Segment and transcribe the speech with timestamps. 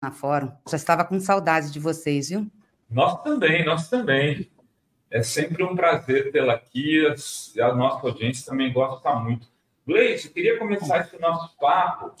[0.00, 0.52] na Fórum.
[0.68, 2.46] Já estava com saudades de vocês, viu?
[2.90, 4.50] Nós também, nós também.
[5.10, 7.04] É sempre um prazer tê-la aqui.
[7.60, 9.48] A nossa audiência também gosta muito.
[9.86, 12.14] Gleice, eu queria começar esse nosso papo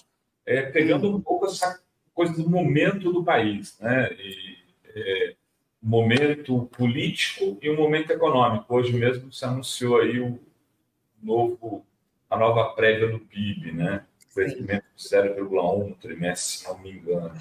[0.44, 1.80] é, pegando um pouco essa
[2.14, 4.12] coisa do momento do país, né?
[4.12, 4.56] E,
[4.94, 5.34] é,
[5.82, 8.74] momento político e um momento econômico.
[8.74, 10.40] Hoje mesmo se anunciou aí o
[11.22, 11.84] novo,
[12.30, 14.04] a nova prévia do PIB, né?
[14.32, 17.34] Crescimento de 0,1 no trimestre, se não me engano.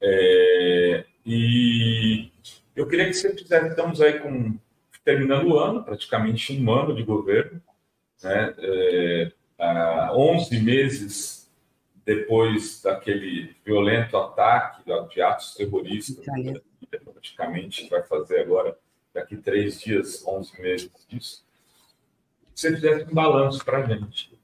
[0.00, 2.30] É, e
[2.74, 4.58] eu queria que você fizesse, estamos aí com,
[5.04, 7.62] terminando o ano, praticamente um ano de governo,
[8.22, 8.54] né?
[8.58, 9.32] É,
[10.12, 11.50] 11 meses
[12.04, 16.24] depois daquele violento ataque de atos terroristas,
[17.12, 18.78] praticamente vai fazer agora,
[19.12, 21.44] daqui três dias, 11 meses disso.
[22.54, 24.35] Você fizesse um balanço para a gente.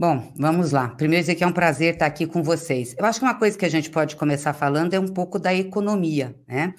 [0.00, 0.88] Bom, vamos lá.
[0.88, 2.96] Primeiro dizer que é um prazer estar aqui com vocês.
[2.98, 5.54] Eu acho que uma coisa que a gente pode começar falando é um pouco da
[5.54, 6.72] economia, né?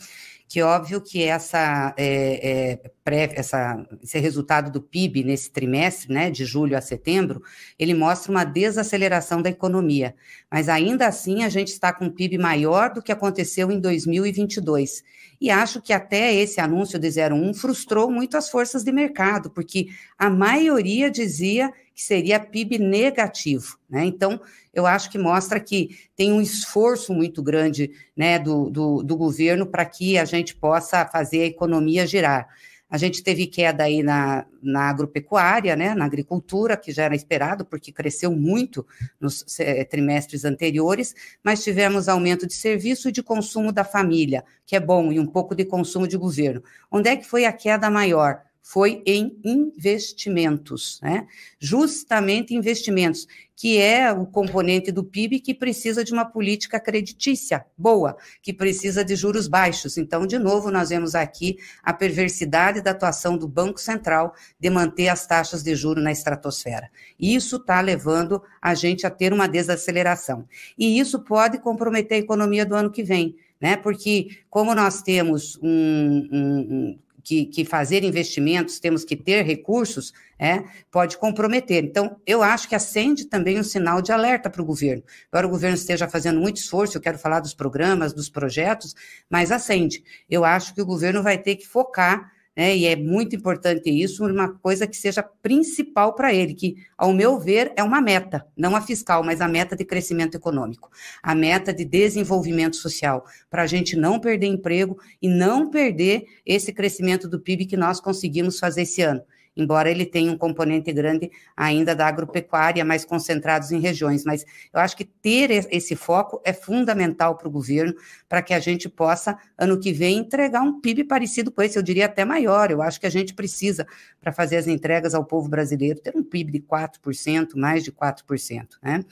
[0.47, 6.31] Que óbvio que essa, é, é, pré, essa, esse resultado do PIB nesse trimestre, né,
[6.31, 7.43] de julho a setembro,
[7.77, 10.15] ele mostra uma desaceleração da economia.
[10.51, 15.03] Mas ainda assim a gente está com um PIB maior do que aconteceu em 2022.
[15.39, 19.89] E acho que até esse anúncio de 01 frustrou muito as forças de mercado, porque
[20.17, 23.77] a maioria dizia que seria PIB negativo.
[23.87, 24.05] Né?
[24.05, 24.41] Então,
[24.73, 29.67] eu acho que mostra que tem um esforço muito grande né, do, do, do governo
[29.67, 32.47] para que a gente possa fazer a economia girar.
[32.89, 37.63] A gente teve queda aí na, na agropecuária, né, na agricultura, que já era esperado,
[37.63, 38.85] porque cresceu muito
[39.19, 44.75] nos eh, trimestres anteriores, mas tivemos aumento de serviço e de consumo da família, que
[44.75, 46.61] é bom, e um pouco de consumo de governo.
[46.91, 48.41] Onde é que foi a queda maior?
[48.61, 51.27] Foi em investimentos, né?
[51.59, 58.15] Justamente investimentos, que é o componente do PIB que precisa de uma política creditícia boa,
[58.41, 59.97] que precisa de juros baixos.
[59.97, 65.09] Então, de novo, nós vemos aqui a perversidade da atuação do Banco Central de manter
[65.09, 66.89] as taxas de juro na estratosfera.
[67.19, 70.47] Isso está levando a gente a ter uma desaceleração.
[70.77, 73.35] E isso pode comprometer a economia do ano que vem.
[73.59, 73.75] Né?
[73.75, 80.63] Porque, como nós temos um, um que, que, fazer investimentos, temos que ter recursos, é,
[80.89, 81.83] pode comprometer.
[81.83, 85.03] Então, eu acho que acende também um sinal de alerta para o governo.
[85.31, 88.95] Agora, o governo esteja fazendo muito esforço, eu quero falar dos programas, dos projetos,
[89.29, 90.03] mas acende.
[90.29, 94.23] Eu acho que o governo vai ter que focar né, e é muito importante isso,
[94.23, 98.75] uma coisa que seja principal para ele, que, ao meu ver, é uma meta, não
[98.75, 100.91] a fiscal, mas a meta de crescimento econômico,
[101.23, 106.71] a meta de desenvolvimento social, para a gente não perder emprego e não perder esse
[106.71, 109.23] crescimento do PIB que nós conseguimos fazer esse ano
[109.55, 114.23] embora ele tenha um componente grande ainda da agropecuária, mais concentrados em regiões.
[114.23, 117.93] Mas eu acho que ter esse foco é fundamental para o governo,
[118.29, 121.83] para que a gente possa, ano que vem, entregar um PIB parecido com esse, eu
[121.83, 122.71] diria até maior.
[122.71, 123.85] Eu acho que a gente precisa,
[124.21, 128.67] para fazer as entregas ao povo brasileiro, ter um PIB de 4%, mais de 4%.
[128.81, 129.03] Né?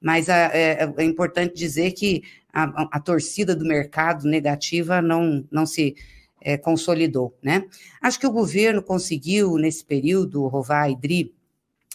[0.00, 2.22] Mas ah, é, é importante dizer que
[2.52, 5.96] a, a torcida do mercado negativa não, não se
[6.44, 7.64] é, consolidou, né?
[8.00, 11.34] Acho que o governo conseguiu, nesse período, Rovai e Dri,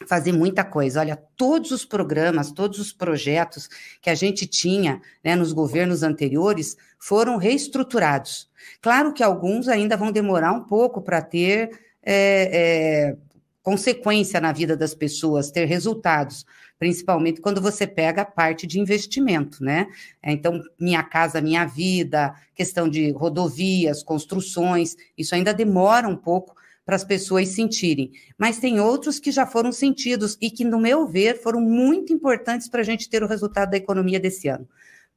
[0.07, 1.01] fazer muita coisa.
[1.01, 3.69] Olha, todos os programas, todos os projetos
[4.01, 8.49] que a gente tinha né, nos governos anteriores foram reestruturados.
[8.81, 11.69] Claro que alguns ainda vão demorar um pouco para ter
[12.01, 13.17] é, é,
[13.61, 16.45] consequência na vida das pessoas, ter resultados,
[16.77, 19.87] principalmente quando você pega a parte de investimento, né?
[20.23, 26.55] Então, Minha Casa Minha Vida, questão de rodovias, construções, isso ainda demora um pouco
[26.85, 28.11] para as pessoas sentirem.
[28.35, 32.67] Mas tem outros que já foram sentidos e que, no meu ver, foram muito importantes
[32.67, 34.67] para a gente ter o resultado da economia desse ano.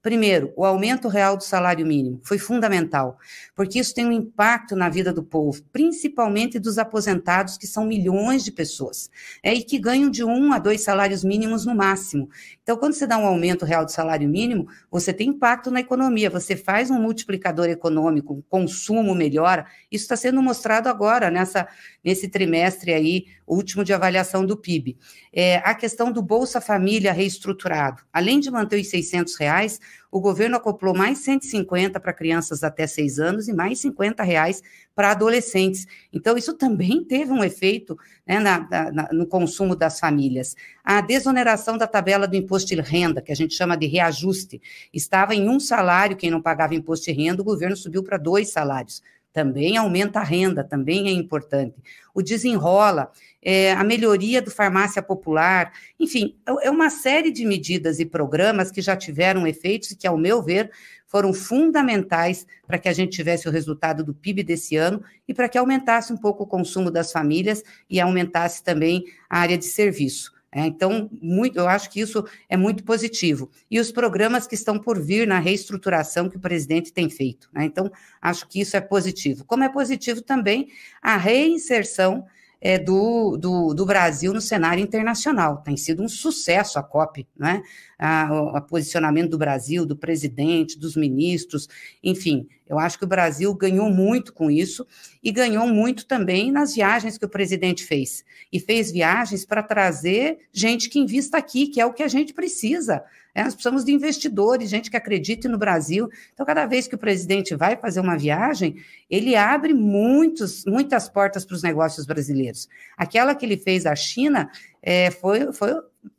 [0.03, 3.17] Primeiro, o aumento real do salário mínimo foi fundamental,
[3.55, 8.43] porque isso tem um impacto na vida do povo, principalmente dos aposentados, que são milhões
[8.43, 9.09] de pessoas,
[9.45, 12.29] é, e que ganham de um a dois salários mínimos no máximo.
[12.65, 16.29] Então, quando você dá um aumento real do salário mínimo, você tem impacto na economia,
[16.29, 19.67] você faz um multiplicador econômico, o consumo melhora.
[19.89, 21.69] Isso está sendo mostrado agora, nessa,
[22.05, 24.97] nesse trimestre aí, último de avaliação do PIB.
[25.33, 28.03] É, a questão do Bolsa Família reestruturado.
[28.13, 33.19] Além de manter os 600 reais, o governo acoplou mais 150 para crianças até 6
[33.19, 34.63] anos e mais 50 reais
[34.95, 35.87] para adolescentes.
[36.13, 37.97] Então, isso também teve um efeito
[38.27, 40.55] né, na, na, no consumo das famílias.
[40.85, 44.61] A desoneração da tabela do imposto de renda, que a gente chama de reajuste,
[44.93, 48.51] estava em um salário quem não pagava imposto de renda, o governo subiu para dois
[48.51, 49.03] salários
[49.33, 51.75] também aumenta a renda, também é importante.
[52.15, 53.11] O desenrola,
[53.43, 58.71] é, a melhoria do farmácia popular, enfim, é, é uma série de medidas e programas
[58.71, 60.71] que já tiveram efeitos e que, ao meu ver,
[61.07, 65.49] foram fundamentais para que a gente tivesse o resultado do PIB desse ano e para
[65.49, 70.33] que aumentasse um pouco o consumo das famílias e aumentasse também a área de serviço.
[70.55, 73.51] É, então, muito, eu acho que isso é muito positivo.
[73.71, 77.49] E os programas que estão por vir na reestruturação que o presidente tem feito.
[77.55, 77.65] Né?
[77.65, 77.91] Então,
[78.21, 79.47] acho que isso é positivo.
[79.47, 80.69] Como é positivo também
[81.01, 82.27] a reinserção
[82.63, 85.59] é, do, do, do, Brasil no cenário internacional.
[85.59, 87.61] Tem sido um sucesso a COP, né?
[87.99, 91.69] A, a, posicionamento do Brasil, do presidente, dos ministros,
[92.03, 94.87] enfim, eu acho que o Brasil ganhou muito com isso
[95.23, 98.25] e ganhou muito também nas viagens que o presidente fez.
[98.53, 102.33] E fez viagens para trazer gente que invista aqui, que é o que a gente
[102.33, 103.03] precisa.
[103.35, 106.09] É, nós precisamos de investidores, gente que acredite no Brasil.
[106.35, 108.77] Então, cada vez que o presidente vai fazer uma viagem,
[109.09, 112.69] ele abre muitos, muitas portas para os negócios brasileiros.
[112.97, 114.51] Aquela que ele fez à China
[114.83, 115.73] é, foi, foi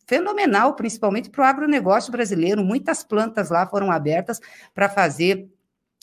[0.07, 2.63] fenomenal, principalmente para o agronegócio brasileiro.
[2.63, 4.39] Muitas plantas lá foram abertas
[4.73, 5.47] para fazer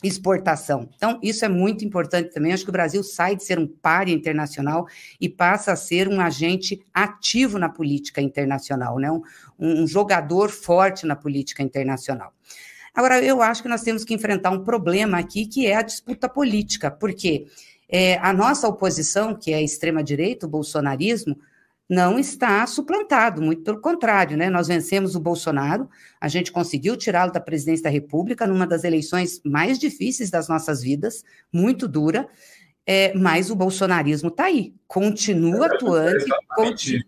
[0.03, 0.89] exportação.
[0.97, 2.53] Então, isso é muito importante também.
[2.53, 4.87] Acho que o Brasil sai de ser um páreo internacional
[5.21, 9.11] e passa a ser um agente ativo na política internacional, né?
[9.11, 9.23] um,
[9.59, 12.33] um jogador forte na política internacional.
[12.95, 16.29] Agora, eu acho que nós temos que enfrentar um problema aqui, que é a disputa
[16.29, 17.47] política, porque
[17.89, 21.37] é, a nossa oposição, que é a extrema-direita, o bolsonarismo,
[21.91, 24.49] não está suplantado, muito pelo contrário, né?
[24.49, 25.91] Nós vencemos o Bolsonaro,
[26.21, 30.83] a gente conseguiu tirá-lo da presidência da República numa das eleições mais difíceis das nossas
[30.83, 32.29] vidas, muito dura,
[32.87, 36.31] é, mas o bolsonarismo está aí, continua atuante.
[36.55, 37.05] Continu...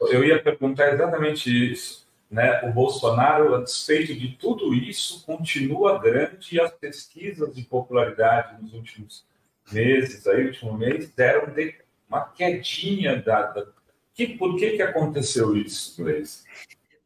[0.00, 2.08] Eu ia perguntar exatamente isso.
[2.30, 2.62] Né?
[2.62, 8.72] O Bolsonaro, a despeito de tudo isso, continua grande e as pesquisas de popularidade nos
[8.72, 9.26] últimos
[9.70, 11.74] meses, aí, último mês, deram de
[12.08, 13.72] uma quedinha dada.
[14.14, 16.44] Que, por que, que aconteceu isso, Gleice?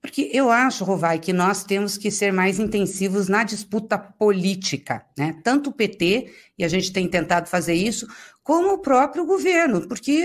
[0.02, 5.40] Porque eu acho, Rovai, que nós temos que ser mais intensivos na disputa política, né?
[5.44, 8.08] Tanto o PT, e a gente tem tentado fazer isso,
[8.42, 10.24] como o próprio governo, porque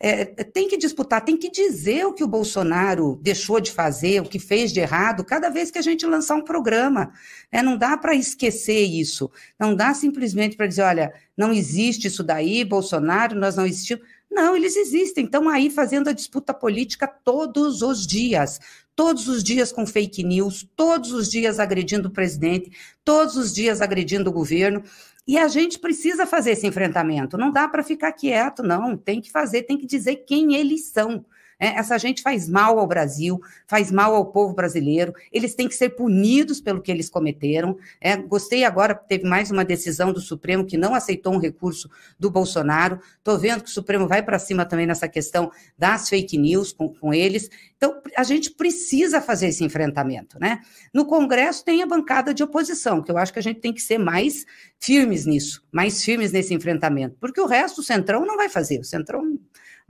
[0.00, 4.28] é, tem que disputar, tem que dizer o que o Bolsonaro deixou de fazer, o
[4.28, 7.12] que fez de errado, cada vez que a gente lançar um programa.
[7.52, 7.60] Né?
[7.60, 12.64] Não dá para esquecer isso, não dá simplesmente para dizer, olha, não existe isso daí,
[12.64, 14.02] Bolsonaro, nós não existimos.
[14.30, 18.60] Não, eles existem, estão aí fazendo a disputa política todos os dias,
[19.00, 22.70] todos os dias com fake news, todos os dias agredindo o presidente,
[23.02, 24.82] todos os dias agredindo o governo.
[25.26, 27.38] E a gente precisa fazer esse enfrentamento.
[27.38, 28.98] Não dá para ficar quieto, não.
[28.98, 31.24] Tem que fazer, tem que dizer quem eles são.
[31.60, 35.74] É, essa gente faz mal ao Brasil, faz mal ao povo brasileiro, eles têm que
[35.74, 37.76] ser punidos pelo que eles cometeram.
[38.00, 42.30] É, gostei agora, teve mais uma decisão do Supremo que não aceitou um recurso do
[42.30, 42.98] Bolsonaro.
[43.18, 46.88] Estou vendo que o Supremo vai para cima também nessa questão das fake news com,
[46.88, 47.50] com eles.
[47.76, 50.60] Então, a gente precisa fazer esse enfrentamento, né?
[50.92, 53.82] No Congresso tem a bancada de oposição, que eu acho que a gente tem que
[53.82, 54.46] ser mais
[54.78, 58.80] firmes nisso, mais firmes nesse enfrentamento, porque o resto, o Centrão não vai fazer.
[58.80, 59.38] O Centrão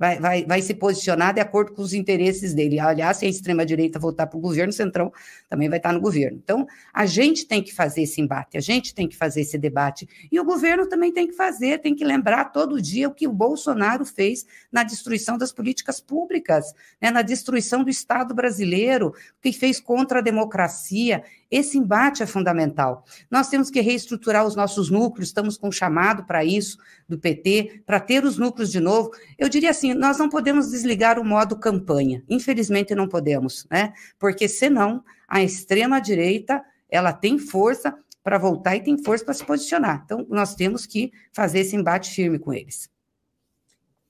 [0.00, 2.81] vai, vai, vai se posicionar de acordo com os interesses dele.
[2.81, 5.12] Aliás, se a extrema-direita voltar para o governo, o Centrão
[5.47, 6.41] também vai estar no governo.
[6.43, 10.08] Então, a gente tem que fazer esse embate, a gente tem que fazer esse debate.
[10.32, 13.32] E o governo também tem que fazer, tem que lembrar todo dia o que o
[13.32, 19.52] Bolsonaro fez na destruição das políticas públicas, né, na destruição do Estado brasileiro, o que
[19.52, 21.23] fez contra a democracia.
[21.50, 23.05] Esse embate é fundamental.
[23.29, 26.78] Nós temos que reestruturar os nossos núcleos, estamos com um chamado para isso
[27.09, 29.11] do PT, para ter os núcleos de novo.
[29.37, 32.23] Eu diria assim, nós não podemos desligar o modo campanha.
[32.28, 33.92] Infelizmente não podemos, né?
[34.19, 39.45] Porque senão a extrema direita, ela tem força para voltar e tem força para se
[39.45, 40.02] posicionar.
[40.04, 42.88] Então nós temos que fazer esse embate firme com eles.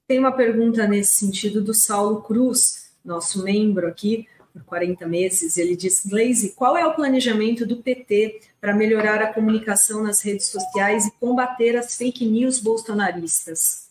[0.06, 5.76] Tem uma pergunta nesse sentido do Saulo Cruz, nosso membro aqui por 40 meses, ele
[5.76, 11.06] diz: Glaze, qual é o planejamento do PT para melhorar a comunicação nas redes sociais
[11.06, 13.90] e combater as fake news bolsonaristas?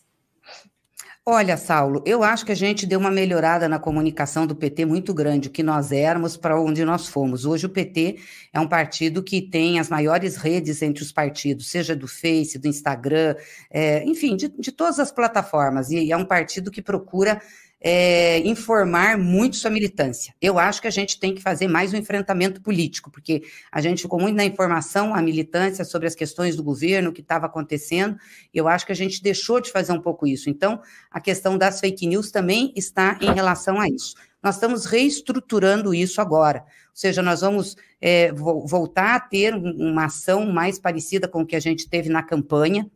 [1.24, 5.12] Olha, Saulo, eu acho que a gente deu uma melhorada na comunicação do PT muito
[5.12, 7.44] grande, o que nós éramos para onde nós fomos.
[7.44, 8.18] Hoje o PT
[8.52, 12.66] é um partido que tem as maiores redes entre os partidos, seja do Face, do
[12.66, 13.36] Instagram,
[13.70, 17.40] é, enfim, de, de todas as plataformas, e é um partido que procura
[17.80, 20.34] é, informar muito sua militância.
[20.40, 24.02] Eu acho que a gente tem que fazer mais um enfrentamento político, porque a gente
[24.02, 28.16] ficou muito na informação, a militância sobre as questões do governo, o que estava acontecendo,
[28.52, 30.50] eu acho que a gente deixou de fazer um pouco isso.
[30.50, 34.14] Então, a questão das fake news também está em relação a isso.
[34.42, 40.50] Nós estamos reestruturando isso agora, ou seja, nós vamos é, voltar a ter uma ação
[40.50, 42.90] mais parecida com o que a gente teve na campanha,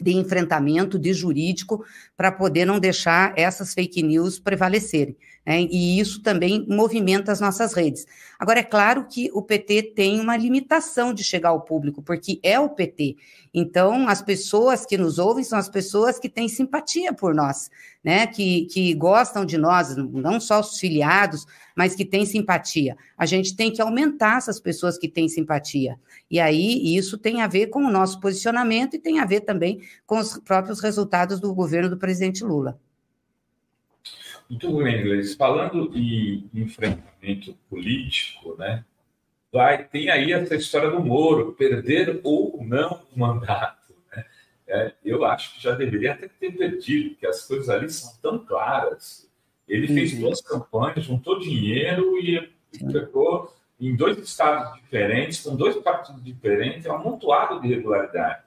[0.00, 1.84] de enfrentamento, de jurídico,
[2.16, 5.16] para poder não deixar essas fake news prevalecerem.
[5.44, 5.62] Né?
[5.62, 8.06] E isso também movimenta as nossas redes.
[8.38, 12.58] Agora, é claro que o PT tem uma limitação de chegar ao público, porque é
[12.60, 13.16] o PT.
[13.52, 17.70] Então, as pessoas que nos ouvem são as pessoas que têm simpatia por nós,
[18.02, 18.26] né?
[18.26, 21.44] que, que gostam de nós, não só os filiados,
[21.76, 22.96] mas que têm simpatia.
[23.18, 25.98] A gente tem que aumentar essas pessoas que têm simpatia.
[26.30, 29.80] E aí, isso tem a ver com o nosso posicionamento e tem a ver também
[30.06, 32.78] com os próprios resultados do governo do presidente Lula.
[34.52, 35.34] Muito bem, Inglês.
[35.34, 38.84] Falando em enfrentamento político, né?
[39.50, 43.94] Vai, tem aí essa história do Moro, perder ou não o mandato.
[44.14, 44.24] Né?
[44.66, 48.44] É, eu acho que já deveria até ter perdido, porque as coisas ali são tão
[48.44, 49.26] claras.
[49.66, 49.94] Ele uhum.
[49.94, 52.46] fez duas campanhas, juntou dinheiro e
[52.92, 58.42] pegou em dois estados diferentes, com dois partidos diferentes, é um amontoado de irregularidade.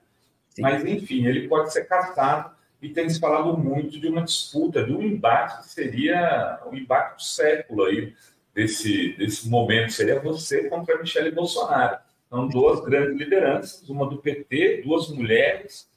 [0.59, 2.54] Mas, enfim, ele pode ser caçado
[2.85, 6.75] e tem se falado muito de uma disputa, de um embate que seria o um
[6.75, 8.13] embate do século aí,
[8.53, 11.97] desse, desse momento, seria você contra Michele Bolsonaro.
[12.29, 15.89] São duas grandes lideranças, uma do PT, duas mulheres,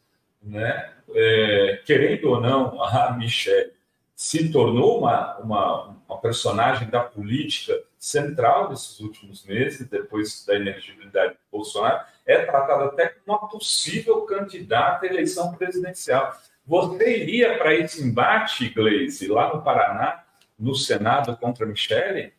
[0.43, 0.93] né?
[1.15, 3.73] É, querendo ou não, a Michele
[4.15, 11.35] se tornou uma, uma, uma, personagem da política central desses últimos meses, depois da inelegibilidade
[11.35, 16.37] de Bolsonaro, é tratada até como uma possível candidata à eleição presidencial.
[16.69, 20.23] Você iria para esse embate, Gleisi, lá no Paraná,
[20.59, 22.35] no Senado contra Michele?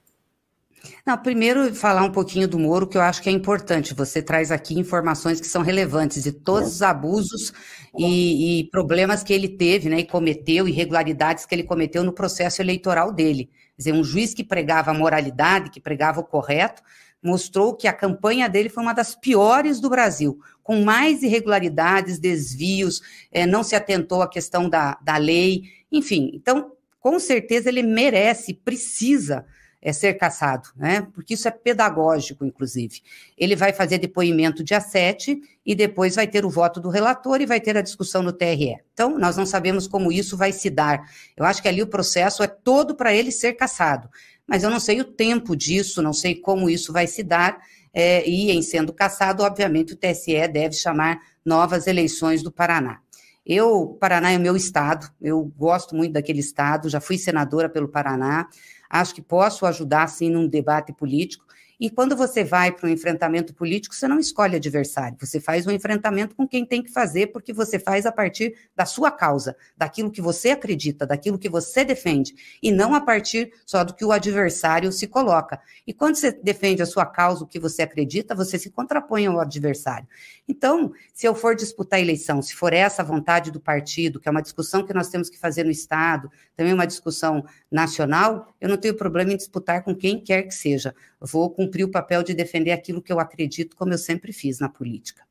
[1.03, 3.95] Não, primeiro falar um pouquinho do Moro, que eu acho que é importante.
[3.95, 7.51] Você traz aqui informações que são relevantes de todos os abusos
[7.97, 12.61] e, e, problemas que ele teve, né, e cometeu, irregularidades que ele cometeu no processo
[12.61, 13.45] eleitoral dele.
[13.45, 16.83] Quer dizer, um juiz que pregava a moralidade, que pregava o correto,
[17.21, 23.01] mostrou que a campanha dele foi uma das piores do Brasil, com mais irregularidades, desvios,
[23.31, 26.31] é, não se atentou à questão da, da lei, enfim.
[26.33, 29.45] Então, com certeza ele merece, precisa
[29.81, 31.07] é, ser caçado, né?
[31.13, 33.01] Porque isso é pedagógico, inclusive.
[33.37, 37.45] Ele vai fazer depoimento dia 7 e depois vai ter o voto do relator e
[37.45, 38.77] vai ter a discussão no TRE.
[38.93, 41.01] Então, nós não sabemos como isso vai se dar.
[41.35, 44.09] Eu acho que ali o processo é todo para ele ser caçado
[44.49, 47.59] mas eu não sei o tempo disso, não sei como isso vai se dar,
[47.93, 52.99] é, e em sendo cassado, obviamente, o TSE deve chamar novas eleições do Paraná.
[53.45, 58.47] Eu, Paraná é meu estado, eu gosto muito daquele estado, já fui senadora pelo Paraná,
[58.89, 61.45] acho que posso ajudar, sim, num debate político,
[61.79, 65.71] e quando você vai para um enfrentamento político, você não escolhe adversário, você faz um
[65.71, 70.11] enfrentamento com quem tem que fazer, porque você faz a partir da sua causa, daquilo
[70.11, 74.11] que você acredita, daquilo que você defende, e não a partir só do que o
[74.11, 75.61] adversário se coloca.
[75.87, 79.39] E quando você defende a sua causa, o que você acredita, você se contrapõe ao
[79.39, 80.07] adversário.
[80.47, 84.27] Então, se eu for disputar a eleição, se for essa a vontade do partido, que
[84.27, 88.67] é uma discussão que nós temos que fazer no Estado, também uma discussão nacional, eu
[88.67, 90.93] não tenho problema em disputar com quem quer que seja.
[91.19, 94.69] Vou cumprir o papel de defender aquilo que eu acredito, como eu sempre fiz na
[94.69, 95.23] política.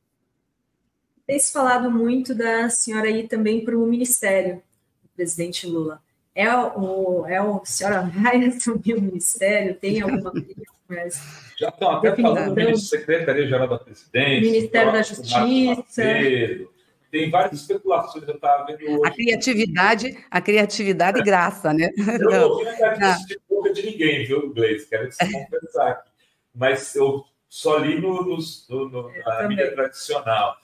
[1.25, 4.61] Tem se falado muito da senhora ir também para o ministério,
[5.03, 6.01] do presidente Lula.
[6.33, 9.75] É o, é o, a senhora vai assumir o ministério?
[9.75, 10.31] Tem alguma
[10.87, 11.21] mas
[11.55, 16.03] Já estão até falando do Secretaria-Geral da Presidência, Ministério da Justiça
[17.11, 19.07] tem várias especulações, eu estava vendo hoje.
[19.07, 21.89] A criatividade, a criatividade graça, né?
[21.97, 24.89] Eu não ouvi a de boca de ninguém, viu, Gleice?
[24.89, 26.09] Quero te confessar aqui.
[26.53, 28.37] Mas eu só li no, no,
[28.89, 30.55] no na mídia tradicional.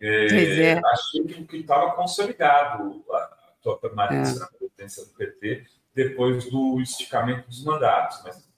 [0.00, 0.80] É, é.
[0.84, 4.40] Achei que estava consolidado a, a tua permanência é.
[4.40, 8.51] na presidência do PT depois do esticamento dos mandatos, mas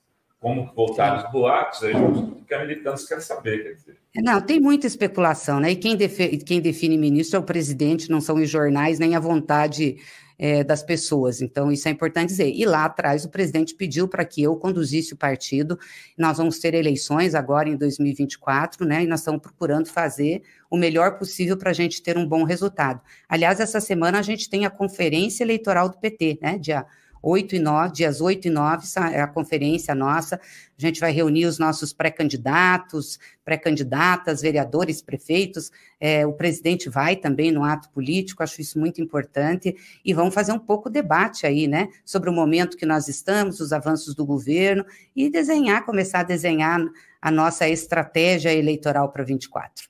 [0.45, 3.97] como voltaram os boatos, aí o que a militância quer saber, quer dizer.
[4.17, 5.71] Não, tem muita especulação, né?
[5.71, 9.21] E quem, defe, quem define ministro é o presidente, não são os jornais, nem a
[9.21, 9.97] vontade
[10.39, 11.41] é, das pessoas.
[11.41, 12.53] Então, isso é importante dizer.
[12.55, 15.79] E lá atrás, o presidente pediu para que eu conduzisse o partido.
[16.15, 19.03] Nós vamos ter eleições agora em 2024, né?
[19.03, 23.01] E nós estamos procurando fazer o melhor possível para a gente ter um bom resultado.
[23.27, 26.59] Aliás, essa semana a gente tem a conferência eleitoral do PT, né?
[26.59, 26.85] Dia
[27.27, 30.37] 8 e 9, dias 8 e 9, é a conferência nossa.
[30.37, 35.73] A gente vai reunir os nossos pré-candidatos, pré-candidatas, vereadores, prefeitos.
[35.99, 39.75] É, o presidente vai também no ato político, acho isso muito importante.
[40.05, 41.89] E vamos fazer um pouco debate aí, né?
[42.05, 44.85] Sobre o momento que nós estamos, os avanços do governo,
[45.17, 46.81] e desenhar, começar a desenhar
[47.23, 49.89] a nossa estratégia eleitoral para 24.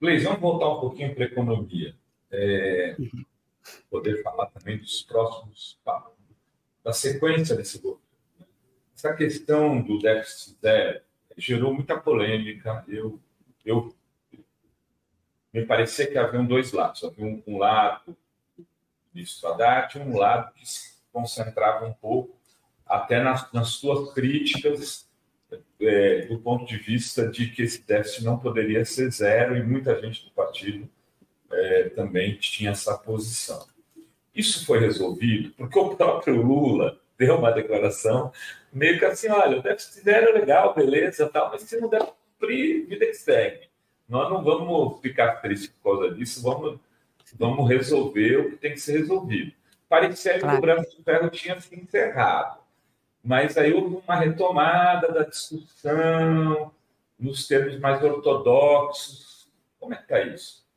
[0.00, 1.94] Luiz, vamos voltar um pouquinho para a economia.
[2.30, 3.24] É, uhum.
[3.90, 5.78] Poder falar também dos próximos
[6.84, 8.02] da sequência desse governo.
[8.94, 11.00] Essa questão do déficit zero
[11.36, 12.84] gerou muita polêmica.
[12.88, 13.20] Eu,
[13.64, 13.94] eu
[15.52, 17.04] me parecia que havia dois lados.
[17.04, 18.16] Havia um, um lado
[18.56, 18.66] do
[19.14, 22.36] ministro Haddad um lado que se concentrava um pouco
[22.86, 25.08] até nas, nas suas críticas
[25.80, 30.00] é, do ponto de vista de que esse déficit não poderia ser zero e muita
[30.00, 30.88] gente do partido
[31.50, 33.66] é, também tinha essa posição.
[34.34, 38.32] Isso foi resolvido porque o próprio Lula deu uma declaração
[38.72, 42.04] meio que assim, olha, o déficit zero é legal, beleza, tal, mas se não der
[42.04, 43.68] cumprir, vida que segue.
[44.08, 46.78] Nós não vamos ficar tristes por causa disso, vamos,
[47.38, 49.52] vamos resolver o que tem que ser resolvido.
[49.88, 50.54] Parecia claro.
[50.54, 52.60] que o Brasil de Ferro tinha se encerrado.
[53.24, 56.72] Mas aí houve uma retomada da discussão
[57.18, 59.50] nos termos mais ortodoxos.
[59.80, 60.67] Como é que está isso?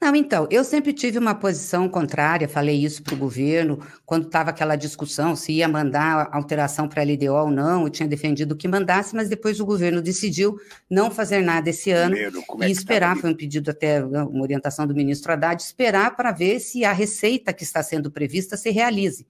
[0.00, 4.50] Não, então, eu sempre tive uma posição contrária, falei isso para o governo, quando estava
[4.50, 8.68] aquela discussão se ia mandar alteração para a LDO ou não, eu tinha defendido que
[8.68, 10.58] mandasse, mas depois o governo decidiu
[10.90, 12.30] não fazer nada esse ano é
[12.68, 16.60] e esperar, tá foi um pedido até, uma orientação do ministro Haddad, esperar para ver
[16.60, 19.26] se a receita que está sendo prevista se realize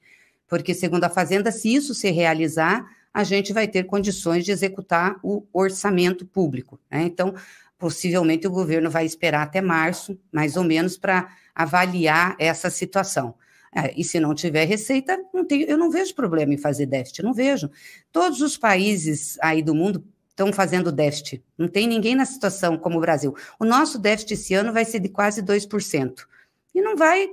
[0.49, 5.17] porque, segundo a Fazenda, se isso se realizar, a gente vai ter condições de executar
[5.23, 6.81] o orçamento público.
[6.91, 7.03] Né?
[7.03, 7.35] Então,
[7.78, 13.35] possivelmente o governo vai esperar até março, mais ou menos, para avaliar essa situação.
[13.75, 17.23] É, e se não tiver receita, não tem, eu não vejo problema em fazer déficit,
[17.23, 17.69] não vejo.
[18.12, 21.43] Todos os países aí do mundo estão fazendo déficit.
[21.59, 23.35] Não tem ninguém na situação como o Brasil.
[23.59, 26.26] O nosso déficit esse ano vai ser de quase 2%.
[26.75, 27.28] E não vai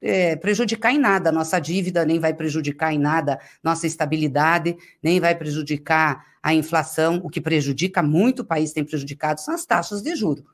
[0.00, 5.18] é, prejudicar em nada a nossa dívida, nem vai prejudicar em nada nossa estabilidade, nem
[5.20, 7.20] vai prejudicar a inflação.
[7.24, 10.44] O que prejudica muito o país tem prejudicado são as taxas de juros,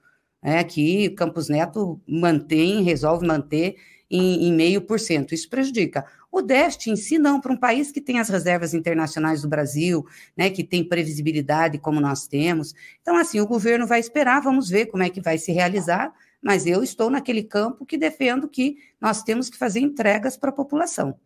[0.42, 3.76] é, que Campos Neto mantém, resolve manter
[4.10, 5.34] em, em meio por cento.
[5.34, 6.04] Isso prejudica.
[6.32, 10.06] O déficit em si, não, para um país que tem as reservas internacionais do Brasil,
[10.36, 12.72] né, que tem previsibilidade como nós temos.
[13.02, 16.66] Então, assim, o governo vai esperar, vamos ver como é que vai se realizar mas
[16.66, 21.18] eu estou naquele campo que defendo que nós temos que fazer entregas para a população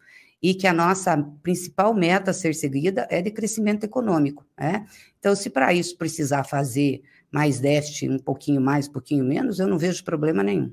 [0.42, 4.44] e que a nossa principal meta a ser seguida é de crescimento econômico.
[4.59, 4.87] Né?
[5.18, 9.66] Então, se para isso precisar fazer mais déficit, um pouquinho mais, um pouquinho menos, eu
[9.66, 10.72] não vejo problema nenhum.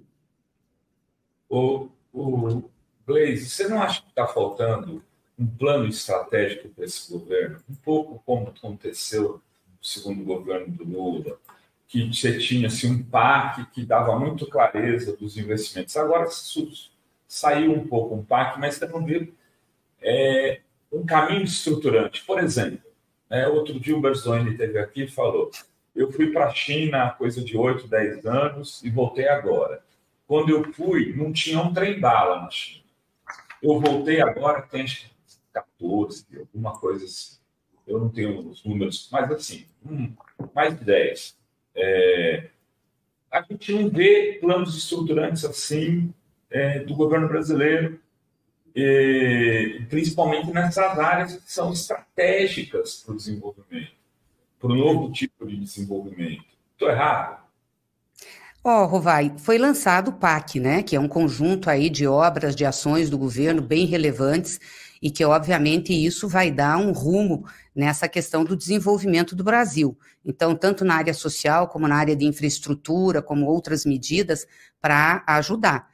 [1.50, 2.64] O, o
[3.08, 5.04] Gleisi, você não acha que está faltando
[5.38, 7.60] um plano estratégico para esse governo?
[7.70, 9.42] Um pouco como aconteceu
[9.80, 11.40] no segundo governo do Lula,
[11.92, 15.98] que você tinha assim, um PAC que dava muito clareza dos investimentos.
[15.98, 16.26] Agora
[17.28, 19.30] saiu um pouco um PAC, mas você não vê
[20.02, 22.24] é, um caminho estruturante.
[22.24, 22.80] Por exemplo,
[23.30, 25.52] né, outro dia o Berzoni teve aqui e falou:
[25.94, 29.84] eu fui para a China há coisa de 8, 10 anos e voltei agora.
[30.26, 32.86] Quando eu fui, não tinha um trem-bala na China.
[33.62, 34.86] Eu voltei agora, tem
[35.52, 37.38] 14, alguma coisa assim.
[37.86, 40.14] Eu não tenho os números, mas assim, hum,
[40.56, 41.41] mais de 10
[41.76, 42.50] é,
[43.32, 46.14] a gente não vê planos estruturantes assim
[46.50, 48.00] é, do governo brasileiro,
[48.76, 53.92] e, principalmente nessas áreas que são estratégicas para o desenvolvimento,
[54.60, 56.46] para o novo tipo de desenvolvimento.
[56.74, 57.42] Estou errado?
[58.64, 62.56] Ó, oh, Rovai, foi lançado o PAC, né, que é um conjunto aí de obras,
[62.56, 64.60] de ações do governo bem relevantes
[65.02, 69.98] e que, obviamente, isso vai dar um rumo nessa questão do desenvolvimento do Brasil.
[70.24, 74.46] Então, tanto na área social, como na área de infraestrutura, como outras medidas
[74.80, 75.90] para ajudar.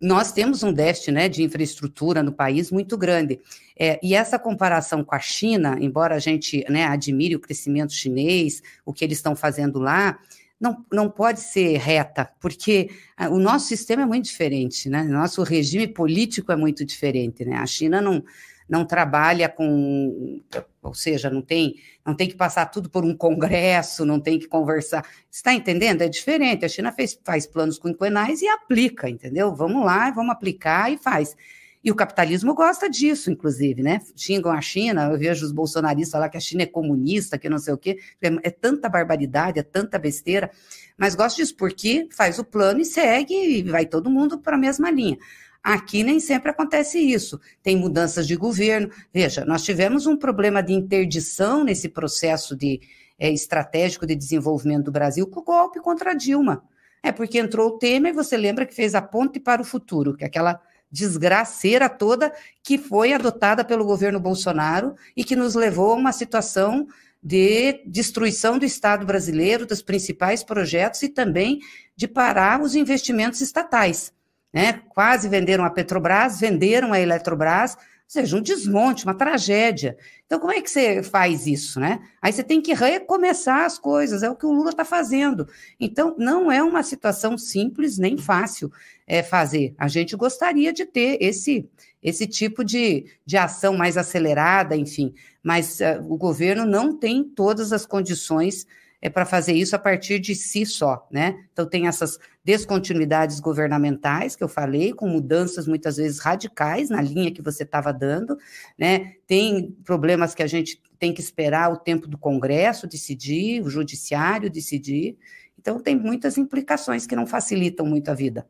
[0.00, 3.38] Nós temos um déficit né, de infraestrutura no país muito grande.
[3.78, 8.62] É, e essa comparação com a China, embora a gente né, admire o crescimento chinês,
[8.86, 10.18] o que eles estão fazendo lá,
[10.60, 12.90] não, não pode ser reta, porque
[13.30, 15.02] o nosso sistema é muito diferente, né?
[15.04, 17.56] Nosso regime político é muito diferente, né?
[17.56, 18.22] A China não,
[18.68, 20.42] não trabalha com,
[20.82, 24.46] ou seja, não tem, não tem que passar tudo por um congresso, não tem que
[24.46, 25.04] conversar.
[25.30, 26.02] Está entendendo?
[26.02, 26.64] É diferente.
[26.64, 29.54] A China fez, faz planos quinquenais e aplica, entendeu?
[29.54, 31.34] Vamos lá, vamos aplicar e faz.
[31.82, 34.00] E o capitalismo gosta disso, inclusive, né?
[34.14, 37.58] Xingam a China, eu vejo os bolsonaristas falar que a China é comunista, que não
[37.58, 37.98] sei o quê.
[38.20, 40.50] É, é tanta barbaridade, é tanta besteira,
[40.96, 44.58] mas gosto disso porque faz o plano e segue e vai todo mundo para a
[44.58, 45.16] mesma linha.
[45.62, 47.40] Aqui nem sempre acontece isso.
[47.62, 48.90] Tem mudanças de governo.
[49.12, 52.80] Veja, nós tivemos um problema de interdição nesse processo de
[53.18, 56.62] é, estratégico de desenvolvimento do Brasil com o golpe contra Dilma.
[57.02, 60.24] É porque entrou o Temer, você lembra que fez a ponte para o futuro, que
[60.24, 60.60] é aquela
[60.90, 66.86] desgraceira toda que foi adotada pelo governo Bolsonaro e que nos levou a uma situação
[67.22, 71.60] de destruição do Estado brasileiro, dos principais projetos e também
[71.94, 74.12] de parar os investimentos estatais.
[74.52, 74.80] Né?
[74.88, 77.76] Quase venderam a Petrobras, venderam a Eletrobras,
[78.10, 79.96] seja, um desmonte, uma tragédia.
[80.26, 82.00] Então, como é que você faz isso, né?
[82.20, 85.46] Aí você tem que recomeçar as coisas, é o que o Lula está fazendo.
[85.78, 88.72] Então, não é uma situação simples nem fácil
[89.10, 89.74] é, fazer.
[89.76, 91.68] A gente gostaria de ter esse,
[92.00, 97.72] esse tipo de, de ação mais acelerada, enfim, mas uh, o governo não tem todas
[97.72, 98.64] as condições
[99.02, 101.42] é para fazer isso a partir de si só, né?
[101.52, 107.32] Então tem essas descontinuidades governamentais que eu falei, com mudanças muitas vezes radicais na linha
[107.32, 108.36] que você estava dando,
[108.78, 109.14] né?
[109.26, 114.50] Tem problemas que a gente tem que esperar o tempo do Congresso decidir, o judiciário
[114.50, 115.16] decidir.
[115.58, 118.46] Então tem muitas implicações que não facilitam muito a vida.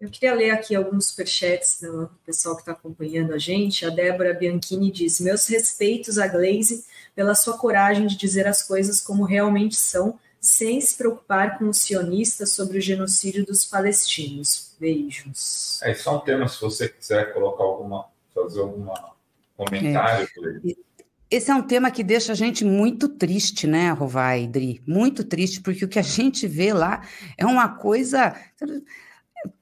[0.00, 3.84] Eu queria ler aqui alguns superchats do pessoal que está acompanhando a gente.
[3.84, 6.84] A Débora Bianchini diz: Meus respeitos a Glaze
[7.14, 11.78] pela sua coragem de dizer as coisas como realmente são, sem se preocupar com os
[11.78, 14.76] sionistas sobre o genocídio dos palestinos.
[14.78, 15.80] Beijos.
[15.82, 18.86] É, só um tema, se você quiser colocar alguma, fazer algum
[19.56, 20.28] comentário.
[20.64, 20.74] É.
[21.30, 24.80] Esse é um tema que deixa a gente muito triste, né, Rovai, Dri?
[24.86, 27.02] Muito triste, porque o que a gente vê lá
[27.36, 28.34] é uma coisa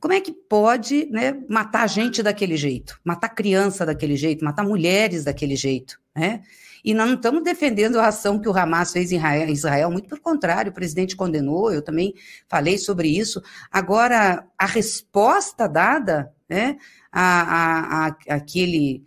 [0.01, 5.25] como é que pode né, matar gente daquele jeito, matar criança daquele jeito, matar mulheres
[5.25, 6.43] daquele jeito, né?
[6.85, 10.21] E nós não estamos defendendo a ação que o Hamas fez em Israel, muito pelo
[10.21, 12.15] contrário, o presidente condenou, eu também
[12.49, 13.43] falei sobre isso.
[13.73, 16.77] Agora, a resposta dada né,
[17.11, 19.05] a, a, a, aquele,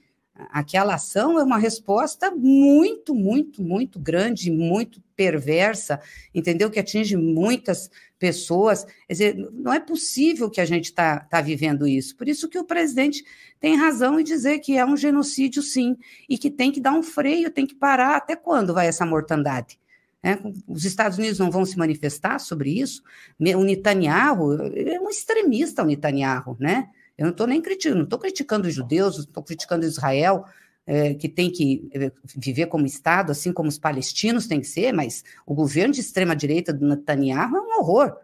[0.52, 6.02] aquela ação é uma resposta muito, muito, muito grande, muito perversa,
[6.34, 6.70] entendeu?
[6.70, 8.84] Que atinge muitas pessoas.
[9.08, 12.16] Quer dizer, não é possível que a gente está tá vivendo isso.
[12.16, 13.24] Por isso que o presidente
[13.60, 17.02] tem razão em dizer que é um genocídio, sim, e que tem que dar um
[17.02, 18.18] freio, tem que parar.
[18.18, 19.80] Até quando vai essa mortandade?
[20.22, 23.02] É, os Estados Unidos não vão se manifestar sobre isso?
[23.40, 26.90] O Netanyahu é um extremista, o Netanyahu, né?
[27.18, 30.46] Eu não estou nem criticando, não estou criticando os judeus, estou criticando Israel,
[30.92, 34.92] é, que tem que é, viver como Estado, assim como os palestinos têm que ser,
[34.92, 38.18] mas o governo de extrema-direita do Netanyahu é um horror.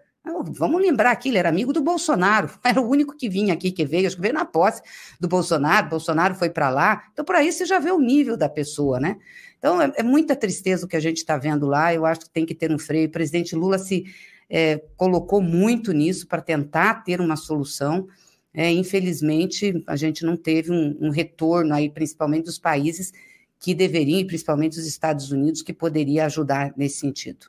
[0.50, 3.86] Vamos lembrar aqui, ele era amigo do Bolsonaro, era o único que vinha aqui, que
[3.86, 4.82] veio, acho que veio na posse
[5.20, 7.04] do Bolsonaro, Bolsonaro foi para lá.
[7.14, 9.18] Então, por aí você já vê o nível da pessoa, né?
[9.60, 12.32] Então, é, é muita tristeza o que a gente está vendo lá, eu acho que
[12.32, 13.08] tem que ter um freio.
[13.08, 14.06] O presidente Lula se
[14.50, 18.08] é, colocou muito nisso para tentar ter uma solução
[18.56, 23.12] é, infelizmente, a gente não teve um, um, retorno aí, principalmente dos países
[23.60, 27.48] que deveriam, e principalmente os Estados Unidos, que poderia ajudar nesse sentido.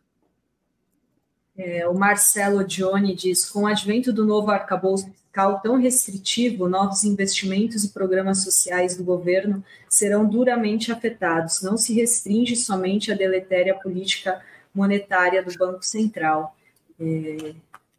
[1.57, 7.05] É, o Marcelo Johnny diz: com o advento do novo arcabouço fiscal tão restritivo, novos
[7.05, 11.63] investimentos e programas sociais do governo serão duramente afetados.
[11.63, 14.43] Não se restringe somente a deletéria política
[14.75, 16.57] monetária do Banco Central.
[16.99, 17.55] É,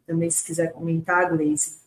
[0.06, 1.77] também, se quiser comentar, Gleisi.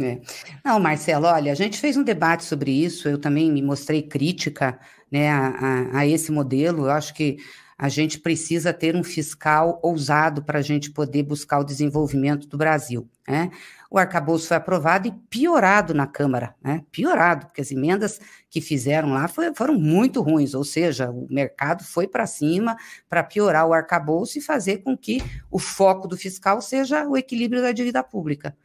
[0.00, 0.20] É.
[0.64, 4.78] Não, Marcelo, olha, a gente fez um debate sobre isso, eu também me mostrei crítica
[5.10, 7.38] né, a, a, esse modelo, eu acho que
[7.76, 12.58] a gente precisa ter um fiscal ousado para a gente poder buscar o desenvolvimento do
[12.58, 13.08] Brasil.
[13.26, 13.50] Né?
[13.88, 16.84] O arcabouço foi aprovado e piorado na Câmara, né?
[16.90, 21.84] piorado, porque as emendas que fizeram lá foi, foram muito ruins, ou seja, o mercado
[21.84, 22.76] foi para cima
[23.08, 27.62] para piorar o arcabouço e fazer com que o foco do fiscal seja o equilíbrio
[27.62, 28.56] da dívida pública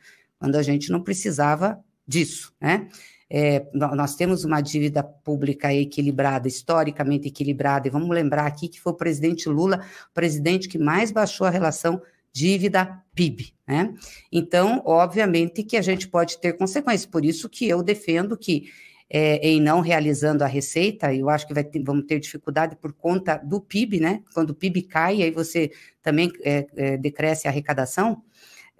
[0.43, 2.89] quando a gente não precisava disso, né?
[3.29, 8.91] É, nós temos uma dívida pública equilibrada, historicamente equilibrada, e vamos lembrar aqui que foi
[8.91, 12.01] o presidente Lula, o presidente que mais baixou a relação
[12.33, 13.93] dívida-PIB, né?
[14.29, 18.65] Então, obviamente que a gente pode ter consequências, por isso que eu defendo que
[19.09, 22.91] é, em não realizando a receita, eu acho que vai ter, vamos ter dificuldade por
[22.91, 24.21] conta do PIB, né?
[24.33, 28.21] Quando o PIB cai, aí você também é, é, decresce a arrecadação,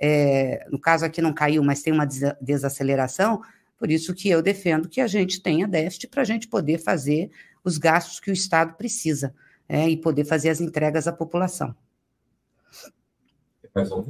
[0.05, 2.05] é, no caso aqui não caiu, mas tem uma
[2.41, 3.41] desaceleração,
[3.79, 7.31] por isso que eu defendo que a gente tenha déficit para a gente poder fazer
[7.63, 9.33] os gastos que o Estado precisa
[9.67, 11.73] é, e poder fazer as entregas à população.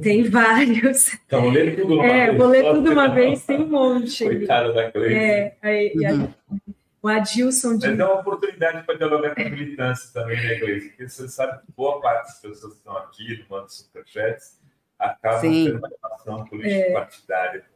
[0.02, 1.14] Tem vários.
[1.26, 2.38] Então, ler tudo uma é, vez.
[2.38, 4.24] vou ler tudo uma vez, tem um monte.
[4.24, 5.14] Coitada da Cleide.
[5.14, 6.34] É, aí, uhum.
[7.00, 7.88] o Adilson diz...
[7.88, 10.88] Mas é uma oportunidade para dialogar com a militância também, né, Cleide?
[10.88, 14.63] Porque você sabe que boa parte das pessoas que estão aqui, no mando superchats,
[14.98, 15.66] acaba Sim.
[15.66, 17.64] sendo uma relação político-partidária.
[17.70, 17.74] É.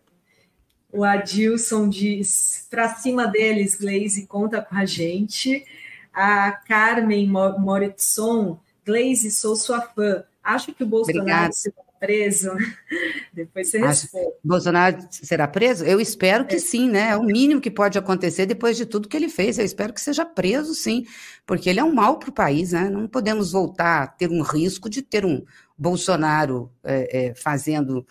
[0.90, 5.64] O Adilson diz: para cima deles, Glaze, conta com a gente.
[6.12, 10.24] A Carmen Moritson, Glaze, sou sua fã.
[10.42, 11.52] Acho que o Bolsonaro Obrigada.
[11.52, 12.50] será preso.
[13.32, 14.32] depois você responde.
[14.42, 15.84] Bolsonaro será preso?
[15.84, 16.58] Eu espero que é.
[16.58, 17.10] sim, né?
[17.10, 19.58] É o mínimo que pode acontecer depois de tudo que ele fez.
[19.58, 21.04] Eu espero que seja preso, sim,
[21.46, 22.88] porque ele é um mal para o país, né?
[22.88, 25.44] Não podemos voltar a ter um risco de ter um
[25.78, 28.04] Bolsonaro é, é, fazendo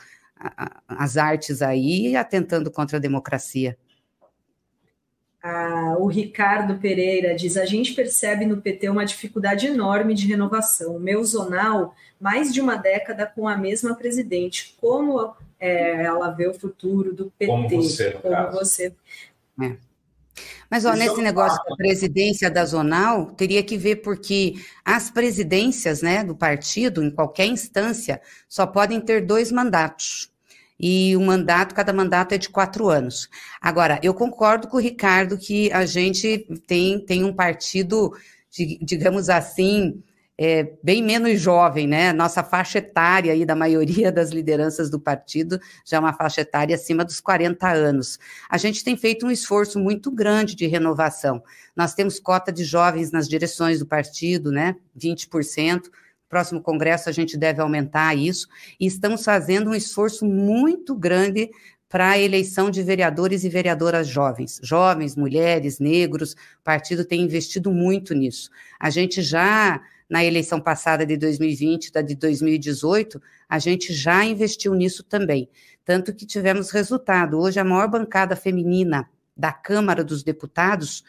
[0.88, 3.78] as artes aí e atentando contra a democracia.
[5.42, 10.96] Ah, o Ricardo Pereira diz: a gente percebe no PT uma dificuldade enorme de renovação.
[10.96, 14.76] O meu zonal, mais de uma década com a mesma presidente.
[14.80, 17.52] Como é, ela vê o futuro do PT?
[17.52, 18.12] Como você.
[18.12, 18.94] Como você.
[19.62, 19.87] É.
[20.70, 26.24] Mas ó, nesse negócio da presidência da zonal, teria que ver porque as presidências né,
[26.24, 30.32] do partido, em qualquer instância, só podem ter dois mandatos.
[30.80, 33.30] E o mandato, cada mandato é de quatro anos.
[33.60, 38.14] Agora, eu concordo com o Ricardo que a gente tem, tem um partido,
[38.82, 40.04] digamos assim,
[40.38, 42.14] é, bem menos jovem, né?
[42.14, 46.76] Nossa faixa etária aí da maioria das lideranças do partido já é uma faixa etária
[46.76, 48.20] acima dos 40 anos.
[48.48, 51.42] A gente tem feito um esforço muito grande de renovação.
[51.76, 54.76] Nós temos cota de jovens nas direções do partido, né?
[54.98, 55.90] 20%.
[56.30, 58.48] Próximo congresso a gente deve aumentar isso
[58.80, 61.50] e estamos fazendo um esforço muito grande
[61.90, 66.34] para a eleição de vereadores e vereadoras jovens, jovens, mulheres, negros.
[66.34, 68.50] O partido tem investido muito nisso.
[68.78, 74.74] A gente já na eleição passada de 2020, da de 2018, a gente já investiu
[74.74, 75.50] nisso também.
[75.84, 77.40] Tanto que tivemos resultado.
[77.40, 81.04] Hoje, a maior bancada feminina da Câmara dos Deputados,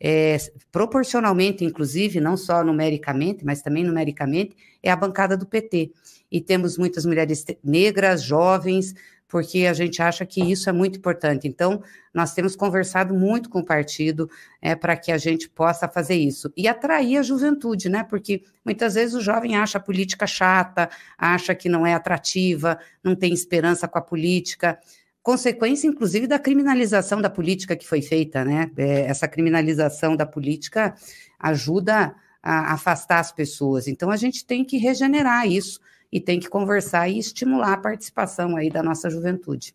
[0.00, 0.36] é,
[0.70, 5.92] proporcionalmente, inclusive, não só numericamente, mas também numericamente, é a bancada do PT.
[6.30, 8.94] E temos muitas mulheres negras, jovens,
[9.32, 11.48] porque a gente acha que isso é muito importante.
[11.48, 14.28] Então, nós temos conversado muito com o partido
[14.60, 16.52] é, para que a gente possa fazer isso.
[16.54, 18.04] E atrair a juventude, né?
[18.04, 23.16] Porque muitas vezes o jovem acha a política chata, acha que não é atrativa, não
[23.16, 24.78] tem esperança com a política.
[25.22, 28.70] Consequência, inclusive, da criminalização da política que foi feita, né?
[28.76, 30.94] É, essa criminalização da política
[31.38, 33.88] ajuda a afastar as pessoas.
[33.88, 35.80] Então, a gente tem que regenerar isso
[36.12, 39.74] e tem que conversar e estimular a participação aí da nossa juventude.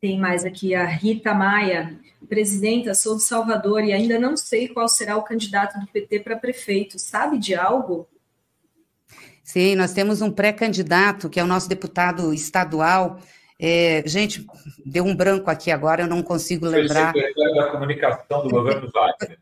[0.00, 1.98] Tem mais aqui a Rita Maia.
[2.28, 6.36] Presidenta, sou de Salvador e ainda não sei qual será o candidato do PT para
[6.36, 6.98] prefeito.
[6.98, 8.06] Sabe de algo?
[9.42, 13.18] Sim, nós temos um pré-candidato, que é o nosso deputado estadual.
[13.58, 14.46] É, gente,
[14.84, 17.12] deu um branco aqui agora, eu não consigo lembrar.
[17.12, 19.38] Foi secretário da comunicação do governo Wagner.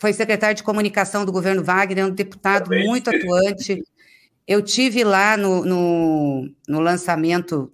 [0.00, 3.84] Foi secretário de comunicação do governo Wagner, é um deputado Também muito atuante.
[4.46, 7.72] Eu tive lá no, no, no lançamento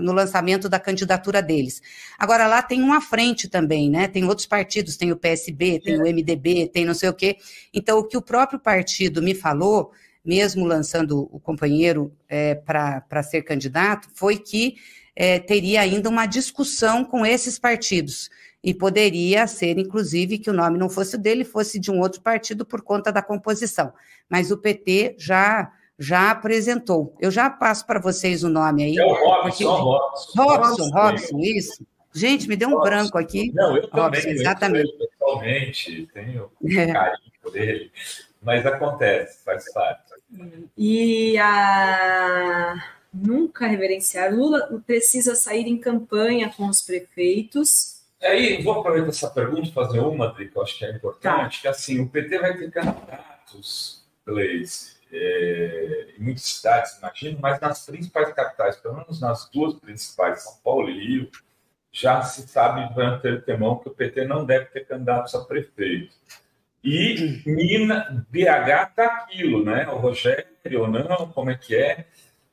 [0.00, 1.80] no lançamento da candidatura deles.
[2.18, 4.06] Agora lá tem uma frente também, né?
[4.06, 7.38] Tem outros partidos, tem o PSB, tem o MDB, tem não sei o quê.
[7.72, 13.42] Então o que o próprio partido me falou, mesmo lançando o companheiro é, para ser
[13.42, 14.76] candidato, foi que
[15.16, 18.28] é, teria ainda uma discussão com esses partidos
[18.62, 22.64] e poderia ser, inclusive, que o nome não fosse dele, fosse de um outro partido
[22.66, 23.92] por conta da composição.
[24.28, 27.14] Mas o PT já já apresentou.
[27.20, 28.96] Eu já passo para vocês o nome aí.
[28.96, 30.42] É o Robson, Robson.
[30.42, 31.86] Robson, Robson, isso.
[32.12, 32.88] Gente, me deu um Robson.
[32.88, 33.52] branco aqui.
[33.52, 34.90] Não, eu também, Robson, exatamente.
[34.98, 36.92] Eu pessoalmente tenho é.
[36.92, 37.92] carinho por ele,
[38.42, 40.14] mas acontece, faz parte.
[40.74, 42.82] E a
[43.12, 44.34] nunca reverenciar.
[44.34, 48.00] Lula precisa sair em campanha com os prefeitos.
[48.22, 51.62] Aí, vou aproveitar essa pergunta e fazer uma, que eu acho que é importante, tá.
[51.62, 57.84] que assim, o PT vai ter candidatos, Gleice, é, em muitas cidades, imagino, mas nas
[57.84, 61.30] principais capitais, pelo menos nas duas principais, São Paulo e Rio,
[61.92, 66.14] já se sabe durante o temão que o PT não deve ter candidatos a prefeito.
[66.82, 69.88] E Mina, BH está aquilo, né?
[69.88, 70.46] O Rogério
[70.78, 72.06] ou não, como é que é?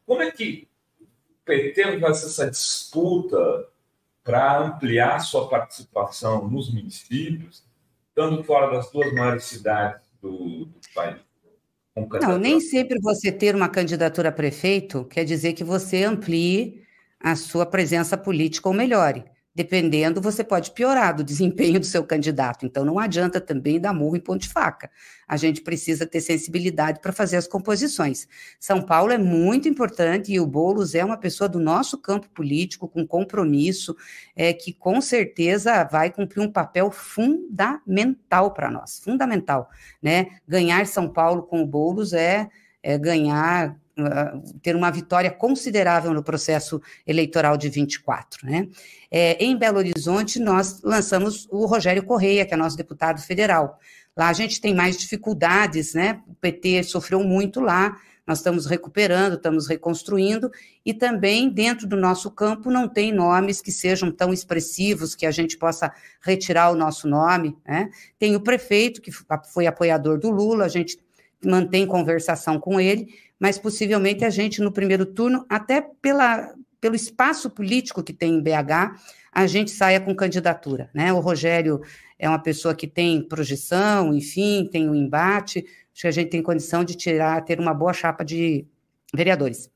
[0.06, 0.68] Como é que
[1.00, 1.06] o
[1.46, 3.38] PT fazer essa disputa
[4.24, 7.64] para ampliar sua participação nos municípios,
[8.10, 11.27] estando fora das duas maiores cidades do, do país?
[12.22, 16.84] Não, nem sempre você ter uma candidatura a prefeito quer dizer que você amplie
[17.20, 19.26] a sua presença política ou melhore.
[19.58, 22.64] Dependendo, você pode piorar do desempenho do seu candidato.
[22.64, 24.88] Então, não adianta também dar murro em ponto de faca.
[25.28, 28.28] A gente precisa ter sensibilidade para fazer as composições.
[28.60, 32.88] São Paulo é muito importante e o Boulos é uma pessoa do nosso campo político,
[32.88, 33.98] com compromisso,
[34.36, 39.72] é, que com certeza vai cumprir um papel fundamental para nós fundamental.
[40.00, 40.38] Né?
[40.48, 42.48] Ganhar São Paulo com o Boulos é
[42.88, 43.76] é, ganhar
[44.62, 48.46] ter uma vitória considerável no processo eleitoral de 24.
[48.46, 48.68] Né?
[49.10, 53.80] É, em Belo Horizonte, nós lançamos o Rogério Correia, que é nosso deputado federal.
[54.16, 56.22] Lá a gente tem mais dificuldades, né?
[56.28, 60.52] O PT sofreu muito lá, nós estamos recuperando, estamos reconstruindo,
[60.84, 65.32] e também dentro do nosso campo não tem nomes que sejam tão expressivos que a
[65.32, 67.56] gente possa retirar o nosso nome.
[67.66, 67.90] Né?
[68.18, 69.12] Tem o prefeito, que
[69.54, 70.98] foi apoiador do Lula, a gente
[71.44, 77.50] mantém conversação com ele, mas possivelmente a gente, no primeiro turno, até pela, pelo espaço
[77.50, 79.00] político que tem em BH,
[79.32, 80.90] a gente saia com candidatura.
[80.94, 81.14] Né?
[81.14, 81.82] O Rogério
[82.18, 85.60] é uma pessoa que tem projeção, enfim, tem o um embate,
[85.94, 88.66] acho que a gente tem condição de tirar, ter uma boa chapa de
[89.14, 89.70] vereadores.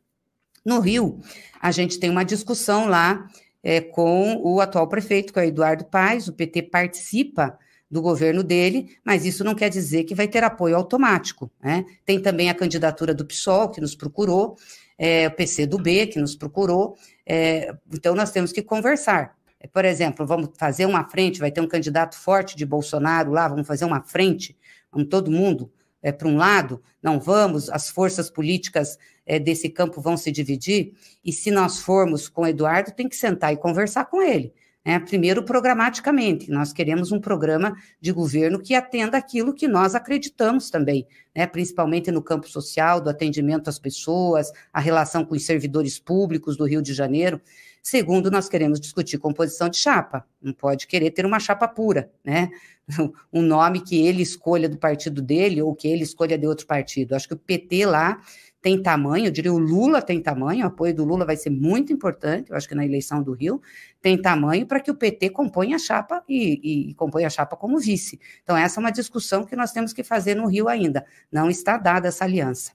[0.66, 1.20] No Rio,
[1.60, 3.28] a gente tem uma discussão lá
[3.64, 7.58] é, com o atual prefeito, que é o Eduardo Paes, o PT participa
[7.92, 11.52] do governo dele, mas isso não quer dizer que vai ter apoio automático.
[11.62, 11.84] Né?
[12.06, 14.56] Tem também a candidatura do PSOL, que nos procurou,
[14.98, 19.36] é, o PC do B, que nos procurou, é, então nós temos que conversar.
[19.60, 23.48] É, por exemplo, vamos fazer uma frente, vai ter um candidato forte de Bolsonaro lá,
[23.48, 24.58] vamos fazer uma frente,
[24.90, 25.70] vamos todo mundo
[26.02, 30.94] é, para um lado, não vamos, as forças políticas é, desse campo vão se dividir,
[31.26, 34.54] e se nós formos com o Eduardo, tem que sentar e conversar com ele.
[34.86, 35.00] Né?
[35.00, 41.06] Primeiro, programaticamente, nós queremos um programa de governo que atenda aquilo que nós acreditamos também,
[41.36, 41.46] né?
[41.46, 46.66] principalmente no campo social, do atendimento às pessoas, a relação com os servidores públicos do
[46.66, 47.40] Rio de Janeiro.
[47.84, 52.50] Segundo, nós queremos discutir composição de chapa, não pode querer ter uma chapa pura, né?
[53.32, 57.16] Um nome que ele escolha do partido dele ou que ele escolha de outro partido.
[57.16, 58.20] Acho que o PT lá
[58.62, 61.92] tem tamanho, eu diria o Lula tem tamanho, o apoio do Lula vai ser muito
[61.92, 63.60] importante, eu acho que na eleição do Rio,
[64.00, 67.80] tem tamanho para que o PT componha a chapa e, e, componha a chapa como
[67.80, 68.20] vice.
[68.44, 71.06] Então, essa é uma discussão que nós temos que fazer no Rio ainda.
[71.32, 72.72] Não está dada essa aliança.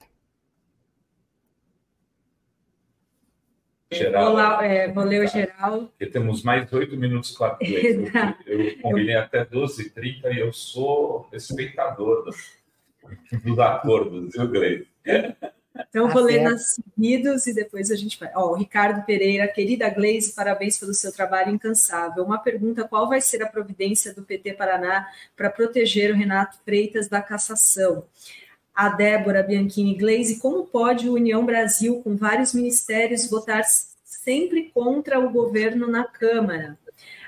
[3.89, 4.31] Geral.
[4.33, 5.85] Olá, é, vou ler o geral.
[5.85, 7.57] Porque temos mais oito minutos para a
[8.45, 12.57] eu, eu combinei até 12h30 e eu sou respeitador dos,
[13.41, 14.87] dos acordos, viu, Gleice?
[15.89, 18.31] Então, tá vou ler nas seguidos e depois a gente vai.
[18.35, 22.23] Ó, o Ricardo Pereira, querida Gleise, parabéns pelo seu trabalho incansável.
[22.23, 27.07] Uma pergunta: qual vai ser a providência do PT Paraná para proteger o Renato Freitas
[27.07, 28.05] da cassação?
[28.73, 33.63] A Débora Bianchini Gleise, como pode o União Brasil, com vários ministérios, votar
[34.03, 36.77] sempre contra o governo na Câmara?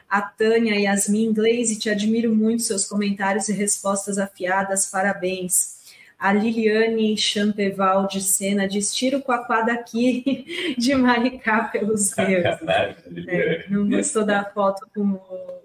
[0.07, 5.78] A Tânia Yasmin Gleise, te admiro muito seus comentários e respostas afiadas, parabéns
[6.19, 12.60] a Liliane Champeval de Sena diz: tira o coaquá daqui de Maricá pelos dedos.
[13.27, 15.60] É, não gostou da foto com o,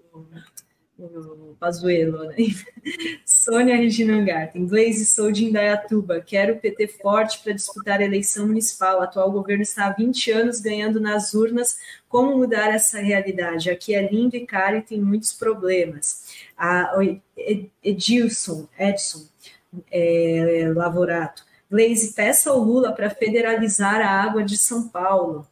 [0.97, 2.35] o Pazuello, né?
[3.25, 8.47] Sônia Regina Garten, Glaze sou de Indaiatuba, quero o PT forte para disputar a eleição
[8.47, 8.99] municipal.
[8.99, 11.77] O atual governo está há 20 anos ganhando nas urnas.
[12.07, 13.69] Como mudar essa realidade?
[13.69, 16.33] Aqui é lindo e caro e tem muitos problemas.
[16.57, 16.93] A
[17.83, 19.27] Edilson, Edson,
[19.91, 21.43] é, Lavorato.
[21.69, 25.47] Gleisi, peça ao Lula para federalizar a água de São Paulo.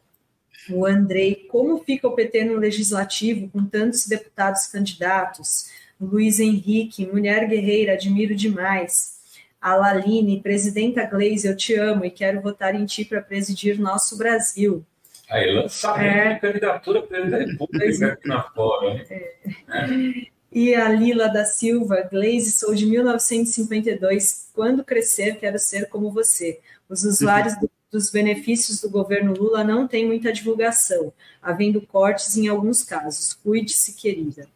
[0.70, 5.70] O Andrei, como fica o PT no legislativo com tantos deputados candidatos?
[6.00, 9.14] Luiz Henrique, mulher guerreira, admiro demais.
[9.60, 14.16] A Laline, presidenta Gleisi, eu te amo e quero votar em ti para presidir nosso
[14.16, 14.84] Brasil.
[15.30, 16.34] Aí, lançamento é.
[16.34, 19.04] de candidatura presidente da República aqui na fora.
[19.08, 19.34] É.
[19.68, 20.33] É.
[20.54, 24.50] E a Lila da Silva, Glaze, sou de 1952.
[24.54, 26.60] Quando crescer, quero ser como você.
[26.88, 31.12] Os usuários do, dos benefícios do governo Lula não têm muita divulgação,
[31.42, 33.32] havendo cortes em alguns casos.
[33.32, 34.46] Cuide-se, querida.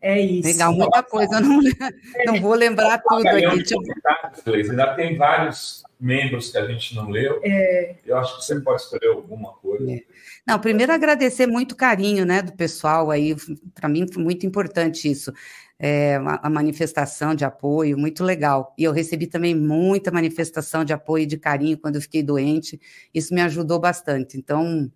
[0.00, 0.48] É isso.
[0.48, 1.36] Legal, muita coisa.
[1.36, 1.60] Eu não,
[2.26, 3.74] não vou lembrar tudo aqui.
[4.70, 7.40] Ainda tem vários membros que a gente não leu.
[7.42, 7.96] É...
[8.04, 9.90] Eu acho que você pode escolher alguma coisa.
[9.90, 10.02] É.
[10.46, 13.34] Não, primeiro agradecer muito o carinho né, do pessoal aí,
[13.74, 15.32] para mim foi muito importante isso.
[15.78, 18.74] É, a manifestação de apoio, muito legal.
[18.78, 22.80] E eu recebi também muita manifestação de apoio e de carinho quando eu fiquei doente,
[23.12, 24.38] isso me ajudou bastante.
[24.38, 24.90] Então,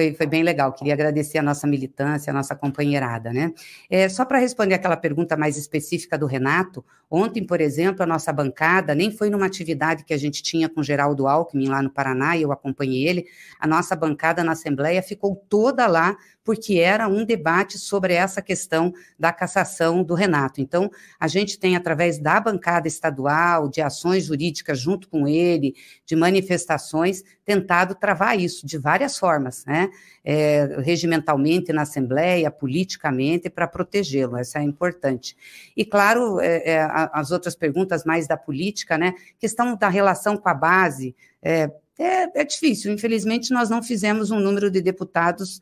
[0.00, 0.72] foi, foi bem legal.
[0.72, 3.52] Queria agradecer a nossa militância, a nossa companheirada, né?
[3.90, 8.32] É, só para responder aquela pergunta mais específica do Renato, ontem, por exemplo, a nossa
[8.32, 12.36] bancada nem foi numa atividade que a gente tinha com Geraldo Alckmin lá no Paraná,
[12.36, 13.26] e eu acompanhei ele.
[13.58, 18.92] A nossa bancada na Assembleia ficou toda lá porque era um debate sobre essa questão
[19.18, 20.60] da cassação do Renato.
[20.60, 25.74] Então, a gente tem, através da bancada estadual, de ações jurídicas junto com ele,
[26.06, 29.90] de manifestações, tentado travar isso de várias formas, né?
[30.24, 35.36] É, regimentalmente na Assembleia, politicamente, para protegê-lo, isso é importante.
[35.76, 39.14] E, claro, é, é, as outras perguntas mais da política, né?
[39.38, 41.14] Questão da relação com a base.
[41.42, 42.92] É, é, é difícil.
[42.92, 45.60] Infelizmente, nós não fizemos um número de deputados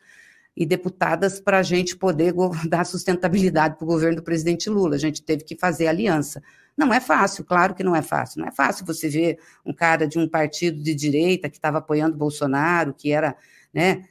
[0.56, 2.34] e deputadas para a gente poder
[2.68, 4.96] dar sustentabilidade para o governo do presidente Lula.
[4.96, 6.42] A gente teve que fazer aliança.
[6.76, 8.40] Não é fácil, claro que não é fácil.
[8.40, 12.16] Não é fácil você ver um cara de um partido de direita que estava apoiando
[12.16, 13.36] Bolsonaro, que era,
[13.72, 14.04] né,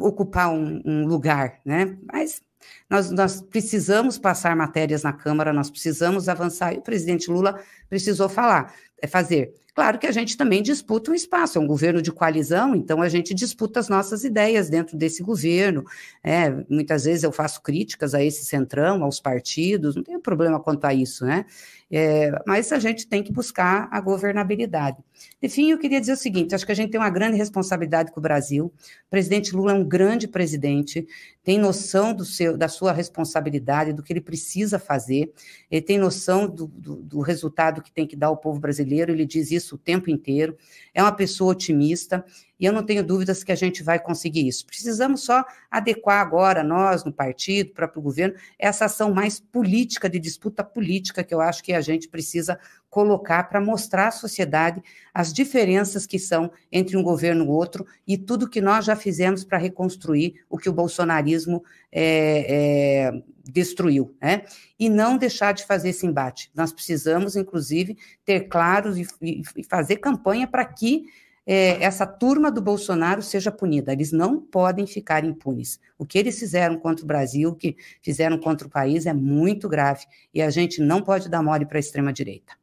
[0.00, 1.96] ocupar um, um lugar, né?
[2.10, 2.42] Mas
[2.88, 8.28] nós, nós, precisamos passar matérias na Câmara, nós precisamos avançar, e o presidente Lula precisou
[8.28, 9.54] falar, é fazer.
[9.76, 13.10] Claro que a gente também disputa um espaço, é um governo de coalizão, então a
[13.10, 15.84] gente disputa as nossas ideias dentro desse governo.
[16.24, 20.86] É, muitas vezes eu faço críticas a esse centrão, aos partidos, não tem problema quanto
[20.86, 21.44] a isso, né?
[21.88, 24.98] É, mas a gente tem que buscar a governabilidade.
[25.40, 28.18] Enfim, eu queria dizer o seguinte: acho que a gente tem uma grande responsabilidade com
[28.18, 28.66] o Brasil.
[28.66, 31.06] O presidente Lula é um grande presidente,
[31.44, 35.32] tem noção do seu, da sua responsabilidade, do que ele precisa fazer,
[35.70, 39.24] ele tem noção do, do, do resultado que tem que dar ao povo brasileiro, ele
[39.24, 40.56] diz isso o tempo inteiro.
[40.92, 42.24] É uma pessoa otimista,
[42.58, 44.66] e eu não tenho dúvidas que a gente vai conseguir isso.
[44.66, 50.18] Precisamos só adequar agora, nós, no partido, para o governo, essa ação mais política, de
[50.18, 54.82] disputa política, que eu acho que a gente precisa colocar para mostrar à sociedade
[55.12, 59.44] as diferenças que são entre um governo e outro e tudo que nós já fizemos
[59.44, 64.44] para reconstruir o que o bolsonarismo é, é, destruiu, né?
[64.78, 66.50] E não deixar de fazer esse embate.
[66.54, 71.06] Nós precisamos, inclusive, ter claros e, e fazer campanha para que
[71.46, 73.92] é, essa turma do Bolsonaro seja punida.
[73.92, 75.80] Eles não podem ficar impunes.
[75.96, 79.68] O que eles fizeram contra o Brasil, o que fizeram contra o país, é muito
[79.68, 80.04] grave.
[80.34, 82.54] E a gente não pode dar mole para a extrema-direita.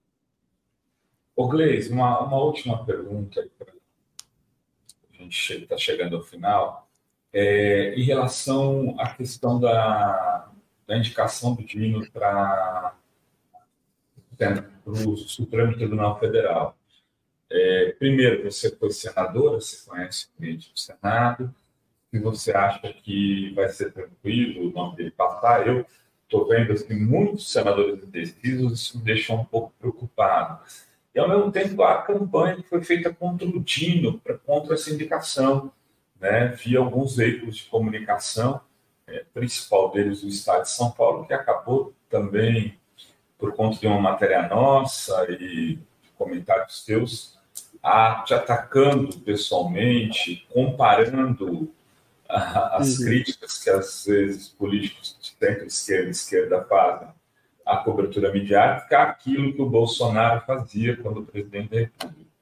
[1.34, 3.47] Ô, Gleis, uma, uma última pergunta.
[5.13, 6.89] A gente está chegando ao final.
[7.31, 10.51] É, em relação à questão da,
[10.86, 12.93] da indicação do Dino para
[14.86, 16.77] o Supremo Tribunal Federal.
[17.55, 21.53] É, primeiro, você foi senadora, você conhece o ambiente do Senado,
[22.09, 25.85] se você acha que vai ser tranquilo o nome dele passar, eu
[26.23, 30.63] estou vendo que muitos senadores indecisos, isso me deixa um pouco preocupado.
[31.13, 35.71] E, ao mesmo tempo, a campanha que foi feita contra o Dino, contra essa indicação,
[36.19, 38.61] né, via alguns veículos de comunicação,
[39.05, 42.79] é, principal deles o Estado de São Paulo, que acabou também,
[43.37, 45.77] por conta de uma matéria nossa e
[46.17, 47.32] comentários teus,
[47.84, 51.69] a, te atacando pessoalmente, comparando
[52.29, 53.05] a, as uhum.
[53.05, 57.09] críticas que às vezes políticos de centro-esquerda e esquerda fazem
[57.65, 62.34] à cobertura midiática àquilo que o Bolsonaro fazia quando presidente da República.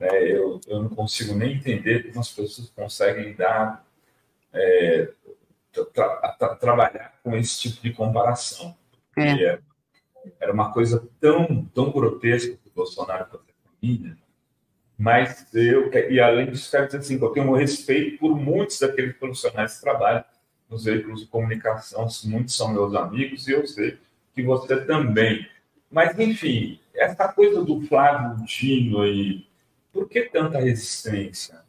[0.00, 3.84] É, eu, eu não consigo nem entender como as pessoas conseguem dar
[4.52, 5.08] é,
[5.92, 8.76] tra, tra, trabalhar com esse tipo de comparação.
[9.16, 9.58] É.
[10.40, 14.16] Era uma coisa tão, tão grotesca que o Bolsonaro fazia com a família,
[14.98, 19.16] mas eu, e além disso, quero dizer assim, eu tenho um respeito por muitos daqueles
[19.16, 20.24] profissionais que trabalham
[20.70, 23.98] nos veículos de comunicação, muitos são meus amigos e eu sei
[24.34, 25.46] que você também.
[25.90, 29.46] Mas, enfim, essa coisa do Flávio Dino aí,
[29.92, 31.63] por que tanta resistência?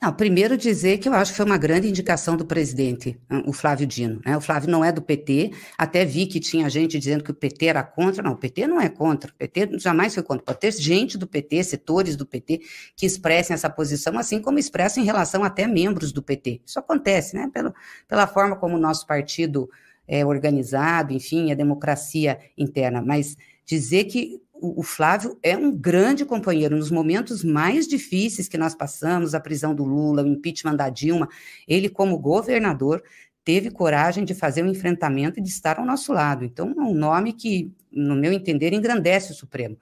[0.00, 3.84] Não, primeiro dizer que eu acho que foi uma grande indicação do presidente, o Flávio
[3.84, 4.20] Dino.
[4.24, 4.36] Né?
[4.36, 7.66] O Flávio não é do PT, até vi que tinha gente dizendo que o PT
[7.66, 8.22] era contra.
[8.22, 10.44] Não, o PT não é contra, o PT jamais foi contra.
[10.44, 12.60] Pode ter gente do PT, setores do PT,
[12.94, 16.60] que expressem essa posição, assim como expressam em relação até membros do PT.
[16.64, 17.50] Isso acontece, né?
[17.52, 17.74] Pelo,
[18.06, 19.68] pela forma como o nosso partido
[20.06, 23.02] é organizado, enfim, a democracia interna.
[23.02, 23.36] Mas
[23.66, 29.34] dizer que o, Flávio é um grande companheiro nos momentos mais difíceis que nós passamos,
[29.34, 31.28] a prisão do Lula, o impeachment da Dilma,
[31.66, 33.02] ele como governador
[33.48, 36.44] teve coragem de fazer um enfrentamento e de estar ao nosso lado.
[36.44, 39.74] Então, é um nome que, no meu entender, engrandece o Supremo.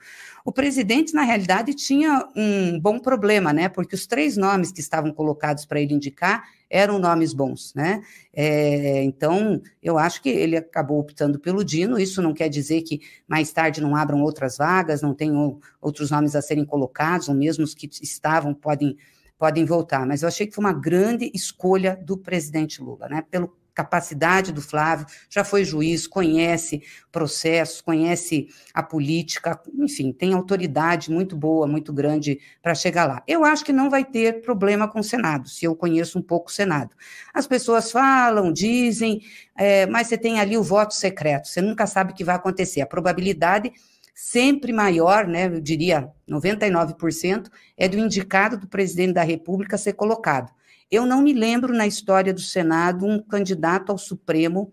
[0.45, 3.69] O presidente, na realidade, tinha um bom problema, né?
[3.69, 8.03] Porque os três nomes que estavam colocados para ele indicar eram nomes bons, né?
[8.33, 11.99] É, então, eu acho que ele acabou optando pelo Dino.
[11.99, 16.37] Isso não quer dizer que mais tarde não abram outras vagas, não tenham outros nomes
[16.37, 18.97] a serem colocados, ou mesmo os que estavam podem
[19.39, 23.25] podem voltar, mas eu achei que foi uma grande escolha do presidente Lula, né?
[23.31, 26.83] Pelo capacidade do Flávio, já foi juiz, conhece
[27.13, 33.23] processos, conhece a política, enfim, tem autoridade muito boa, muito grande para chegar lá.
[33.29, 36.49] Eu acho que não vai ter problema com o Senado, se eu conheço um pouco
[36.49, 36.97] o Senado.
[37.35, 39.21] As pessoas falam, dizem,
[39.55, 42.81] é, mas você tem ali o voto secreto, você nunca sabe o que vai acontecer.
[42.81, 43.71] A probabilidade
[44.19, 50.51] sempre maior, né, eu diria 99%, é do indicado do presidente da República ser colocado.
[50.91, 54.73] Eu não me lembro na história do Senado um candidato ao Supremo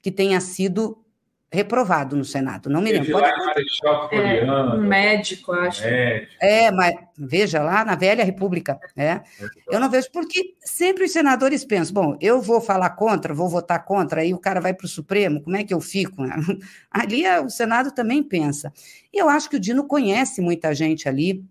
[0.00, 1.04] que tenha sido
[1.50, 3.18] reprovado no Senado, não me lembro.
[3.18, 4.52] Lá em Marechal Floriano.
[4.52, 5.82] É, um médico, acho.
[5.82, 6.32] Médico.
[6.40, 9.22] É, mas veja lá na velha República, né?
[9.70, 13.82] Eu não vejo porque sempre os senadores pensam, bom, eu vou falar contra, vou votar
[13.84, 16.22] contra, aí o cara vai para o Supremo, como é que eu fico?
[16.90, 18.70] Ali é, o Senado também pensa.
[19.12, 21.42] E eu acho que o Dino conhece muita gente ali,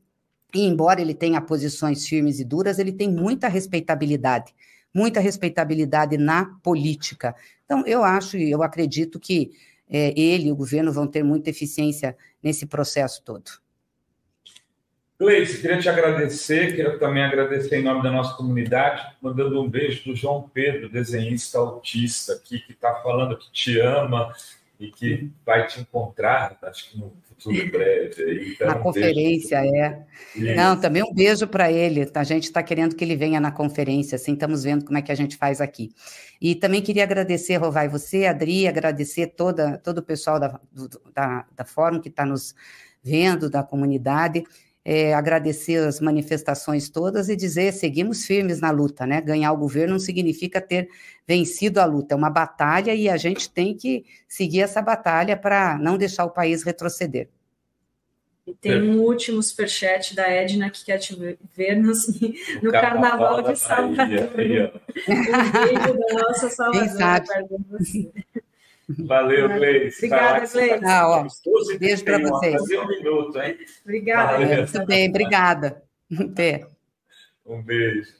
[0.54, 4.54] e embora ele tenha posições firmes e duras, ele tem muita respeitabilidade,
[4.93, 7.36] muita respeitabilidade na política.
[7.66, 9.52] Então, eu acho e eu acredito que
[9.89, 13.51] é, ele e o governo vão ter muita eficiência nesse processo todo.
[15.19, 20.03] Gleice, queria te agradecer, queria também agradecer em nome da nossa comunidade, mandando um beijo
[20.05, 24.31] do João Pedro, desenhista autista aqui, que está falando que te ama
[24.80, 28.53] e que vai te encontrar, acho que no futuro breve.
[28.53, 29.75] Então, Na conferência, beijo.
[29.75, 30.05] é.
[30.36, 30.55] Isso.
[30.55, 32.09] Não, também um beijo para ele.
[32.13, 35.11] A gente está querendo que ele venha na conferência, assim, estamos vendo como é que
[35.11, 35.89] a gente faz aqui.
[36.39, 40.59] E também queria agradecer, Rovai, você, Adri, agradecer toda, todo o pessoal da,
[41.13, 42.53] da, da Fórum que está nos
[43.03, 44.43] vendo, da comunidade.
[44.89, 49.19] É, agradecer as manifestações todas e dizer seguimos firmes na luta, né?
[49.19, 50.88] Ganhar o governo não significa ter
[51.27, 55.77] vencido a luta, é uma batalha e a gente tem que seguir essa batalha para
[55.77, 57.27] não deixar o país retroceder.
[58.47, 61.13] E tem um último superchat da Edna que quer te
[61.53, 61.91] ver no,
[62.63, 64.29] no Carnaval, Carnaval de Salvador.
[65.09, 67.23] Um beijo da nossa Salvador.
[68.89, 70.05] Valeu, Gleice.
[70.05, 70.85] Obrigada, Gleice.
[70.85, 71.27] Ah,
[71.77, 72.53] beijo para vocês.
[72.53, 73.57] Fazer um minuto, hein?
[73.83, 74.38] Obrigada.
[74.38, 75.83] Muito bem, obrigada.
[77.45, 78.13] Um beijo.